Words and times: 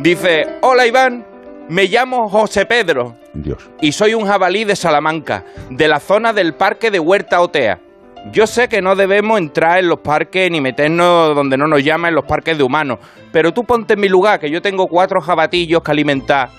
Dice, 0.00 0.46
hola 0.62 0.86
Iván, 0.86 1.26
me 1.68 1.86
llamo 1.86 2.28
José 2.28 2.66
Pedro 2.66 3.16
Dios. 3.34 3.68
y 3.80 3.90
soy 3.90 4.14
un 4.14 4.26
jabalí 4.26 4.64
de 4.64 4.76
Salamanca, 4.76 5.44
de 5.70 5.88
la 5.88 5.98
zona 5.98 6.32
del 6.32 6.54
parque 6.54 6.92
de 6.92 7.00
Huerta 7.00 7.40
Otea. 7.40 7.80
Yo 8.30 8.46
sé 8.46 8.68
que 8.68 8.80
no 8.80 8.94
debemos 8.94 9.38
entrar 9.38 9.80
en 9.80 9.88
los 9.88 9.98
parques 9.98 10.50
ni 10.52 10.60
meternos 10.60 11.34
donde 11.34 11.56
no 11.56 11.66
nos 11.66 11.82
llaman 11.82 12.10
en 12.10 12.14
los 12.14 12.26
parques 12.26 12.56
de 12.56 12.62
humanos, 12.62 13.00
pero 13.32 13.52
tú 13.52 13.64
ponte 13.64 13.94
en 13.94 14.00
mi 14.00 14.08
lugar, 14.08 14.38
que 14.38 14.50
yo 14.50 14.62
tengo 14.62 14.86
cuatro 14.86 15.20
jabatillos 15.20 15.82
que 15.82 15.90
alimentar 15.90 16.50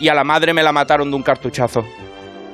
y 0.00 0.08
a 0.08 0.14
la 0.14 0.24
madre 0.24 0.54
me 0.54 0.62
la 0.62 0.72
mataron 0.72 1.10
de 1.10 1.16
un 1.16 1.22
cartuchazo. 1.22 1.84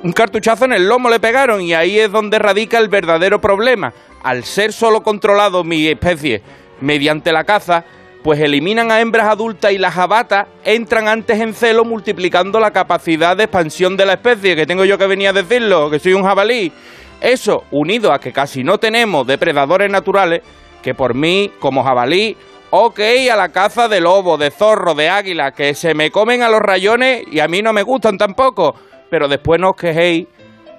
Un 0.03 0.13
cartuchazo 0.13 0.65
en 0.65 0.73
el 0.73 0.89
lomo 0.89 1.09
le 1.09 1.21
pegaron 1.21 1.61
y 1.63 1.73
ahí 1.75 2.01
es 2.01 2.11
donde 2.11 2.41
radica 2.41 2.79
el 2.79 2.89
verdadero 2.89 3.41
problema. 3.41 3.93
Al 4.25 4.43
ser 4.43 4.73
solo 4.73 5.03
controlado 5.03 5.63
mi 5.63 5.87
especie 5.87 6.43
mediante 6.81 7.31
la 7.33 7.45
caza, 7.45 7.85
pues 8.23 8.41
eliminan 8.41 8.91
a 8.93 9.01
hembras 9.01 9.29
adultas 9.29 9.73
y 9.73 9.79
las 9.79 9.95
jabatas 9.95 10.47
entran 10.65 11.09
antes 11.09 11.41
en 11.41 11.55
celo 11.55 11.85
multiplicando 11.85 12.61
la 12.61 12.71
capacidad 12.71 13.37
de 13.37 13.45
expansión 13.45 13.97
de 13.97 14.07
la 14.07 14.15
especie, 14.15 14.55
que 14.55 14.67
tengo 14.67 14.85
yo 14.85 14.97
que 14.97 15.07
venir 15.07 15.29
a 15.29 15.33
decirlo, 15.33 15.91
que 15.91 15.99
soy 15.99 16.13
un 16.13 16.23
jabalí. 16.23 16.73
Eso, 17.21 17.65
unido 17.71 18.13
a 18.13 18.21
que 18.21 18.33
casi 18.33 18.63
no 18.63 18.79
tenemos 18.79 19.27
depredadores 19.27 19.91
naturales, 19.91 20.43
que 20.83 20.95
por 20.95 21.15
mí, 21.15 21.53
como 21.59 21.83
jabalí, 21.83 22.37
ok 22.71 23.01
a 23.31 23.37
la 23.37 23.51
caza 23.51 23.89
de 23.89 24.01
lobo, 24.01 24.39
de 24.39 24.51
zorro, 24.51 24.95
de 24.95 25.09
águila, 25.09 25.53
que 25.53 25.75
se 25.75 25.95
me 25.95 26.11
comen 26.11 26.43
a 26.43 26.49
los 26.49 26.61
rayones 26.61 27.25
y 27.31 27.41
a 27.41 27.49
mí 27.49 27.61
no 27.61 27.73
me 27.73 27.83
gustan 27.83 28.19
tampoco, 28.19 28.75
pero 29.11 29.29
después 29.29 29.61
no 29.61 29.75
quejéis 29.75 30.27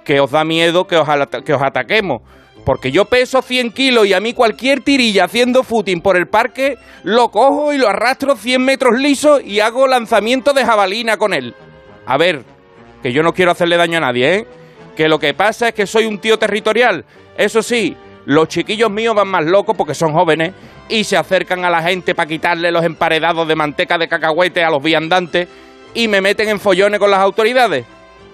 que 0.03 0.20
os 0.20 0.31
da 0.31 0.43
miedo 0.43 0.87
que 0.87 0.98
os, 0.98 1.07
que 1.45 1.53
os 1.53 1.62
ataquemos. 1.62 2.21
Porque 2.66 2.91
yo 2.91 3.05
peso 3.05 3.41
100 3.41 3.71
kilos 3.71 4.07
y 4.07 4.13
a 4.13 4.21
mí 4.21 4.34
cualquier 4.34 4.81
tirilla 4.81 5.25
haciendo 5.25 5.63
footing 5.63 6.02
por 6.02 6.16
el 6.16 6.27
parque 6.27 6.77
lo 7.03 7.29
cojo 7.29 7.73
y 7.73 7.77
lo 7.77 7.89
arrastro 7.89 8.35
100 8.35 8.63
metros 8.63 8.93
liso 8.98 9.41
y 9.41 9.59
hago 9.59 9.88
lanzamiento 9.88 10.53
de 10.53 10.66
jabalina 10.66 11.17
con 11.17 11.34
él. 11.34 11.53
A 12.05 12.17
ver, 12.17 12.43
que 13.02 13.12
yo 13.12 13.21
no 13.21 13.34
quiero 13.34 13.52
hacerle 13.52 13.76
daño 13.76 13.98
a 13.98 14.01
nadie, 14.01 14.35
¿eh? 14.35 14.48
Que 14.96 15.09
lo 15.09 15.20
que 15.20 15.34
pasa 15.34 15.70
es 15.70 15.74
que 15.74 15.85
soy 15.85 16.05
un 16.05 16.20
tío 16.20 16.37
territorial. 16.37 17.04
Eso 17.37 17.62
sí, 17.62 17.98
los 18.26 18.48
chiquillos 18.48 18.90
míos 18.90 19.15
van 19.15 19.27
más 19.27 19.43
locos 19.43 19.76
porque 19.76 19.93
son 19.93 20.13
jóvenes 20.13 20.54
y 20.87 21.04
se 21.04 21.18
acercan 21.18 21.65
a 21.65 21.70
la 21.70 21.81
gente 21.81 22.15
para 22.15 22.29
quitarle 22.29 22.71
los 22.71 22.85
emparedados 22.85 23.48
de 23.48 23.55
manteca 23.55 23.98
de 23.98 24.07
cacahuete 24.07 24.63
a 24.63 24.70
los 24.70 24.81
viandantes 24.81 25.49
y 25.93 26.07
me 26.07 26.21
meten 26.21 26.48
en 26.48 26.59
follones 26.59 26.99
con 26.99 27.12
las 27.12 27.20
autoridades. 27.20 27.85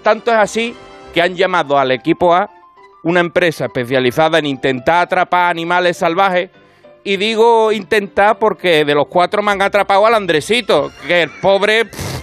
Tanto 0.04 0.32
es 0.32 0.38
así 0.38 0.76
que 1.14 1.22
han 1.22 1.36
llamado 1.36 1.78
al 1.78 1.92
equipo 1.92 2.34
A 2.34 2.59
una 3.04 3.20
empresa 3.20 3.66
especializada 3.66 4.40
en 4.40 4.46
intentar 4.46 5.04
atrapar 5.04 5.52
animales 5.52 5.98
salvajes. 5.98 6.50
Y 7.04 7.18
digo 7.18 7.72
intentar 7.72 8.38
porque 8.40 8.84
de 8.84 8.94
los 8.94 9.08
cuatro 9.08 9.42
me 9.42 9.52
han 9.52 9.62
atrapado 9.62 10.06
al 10.06 10.16
Andresito, 10.16 10.92
que 11.08 11.24
el 11.24 11.30
pobre, 11.30 11.86
pff, 11.86 12.22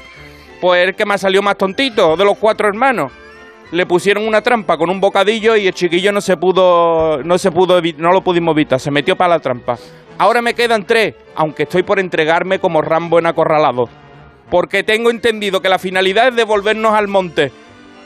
pues 0.60 0.86
el 0.86 0.94
que 0.94 1.06
me 1.06 1.14
ha 1.14 1.18
salido 1.18 1.42
más 1.42 1.56
tontito 1.56 2.16
de 2.16 2.24
los 2.24 2.36
cuatro 2.38 2.68
hermanos. 2.68 3.10
Le 3.72 3.84
pusieron 3.86 4.28
una 4.28 4.42
trampa 4.42 4.76
con 4.76 4.90
un 4.90 5.00
bocadillo 5.00 5.56
y 5.56 5.66
el 5.66 5.74
chiquillo 5.74 6.12
no 6.12 6.20
se 6.20 6.36
pudo, 6.36 7.22
no 7.24 7.36
se 7.38 7.50
pudo, 7.50 7.80
no 7.96 8.12
lo 8.12 8.22
pudimos 8.22 8.52
evitar, 8.54 8.78
se 8.78 8.90
metió 8.90 9.16
para 9.16 9.30
la 9.30 9.40
trampa. 9.40 9.76
Ahora 10.18 10.40
me 10.40 10.54
quedan 10.54 10.86
tres, 10.86 11.14
aunque 11.34 11.64
estoy 11.64 11.82
por 11.82 11.98
entregarme 11.98 12.58
como 12.58 12.80
Rambo 12.80 13.18
en 13.18 13.26
acorralado. 13.26 13.88
Porque 14.50 14.84
tengo 14.84 15.10
entendido 15.10 15.60
que 15.60 15.68
la 15.68 15.78
finalidad 15.78 16.28
es 16.28 16.36
devolvernos 16.36 16.94
al 16.94 17.08
monte. 17.08 17.50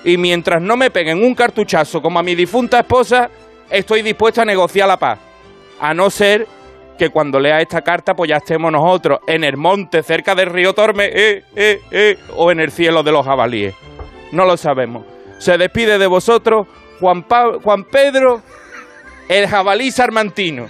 Y 0.05 0.17
mientras 0.17 0.63
no 0.63 0.77
me 0.77 0.91
peguen 0.91 1.23
un 1.23 1.35
cartuchazo 1.35 2.01
como 2.01 2.19
a 2.19 2.23
mi 2.23 2.35
difunta 2.35 2.81
esposa, 2.81 3.31
estoy 3.71 4.03
dispuesto 4.03 4.43
a 4.43 4.45
negociar 4.45 4.89
la 4.89 4.97
paz. 4.97 5.19
A 5.81 5.95
no 5.95 6.11
ser 6.11 6.47
que 6.99 7.11
cuando 7.11 7.39
lea 7.39 7.61
esta 7.61 7.83
carta, 7.83 8.15
pues 8.15 8.29
ya 8.29 8.37
estemos 8.37 8.71
nosotros 8.71 9.21
en 9.27 9.45
el 9.45 9.57
monte, 9.57 10.03
cerca 10.03 10.35
del 10.35 10.51
río 10.51 10.75
Torme, 10.75 11.07
eh, 11.07 11.45
eh, 11.57 11.81
eh, 11.91 12.19
o 12.37 12.51
en 12.51 12.61
el 12.61 12.71
cielo 12.71 13.03
de 13.03 13.13
los 13.13 13.25
jabalíes. 13.25 13.75
No 14.33 14.45
lo 14.45 14.57
sabemos. 14.57 15.05
Se 15.39 15.57
despide 15.57 15.99
de 15.99 16.07
vosotros 16.07 16.67
Juan, 17.01 17.85
Pedro, 17.91 18.43
el 19.29 19.49
jabalí 19.49 19.91
sarmantino. 19.91 20.67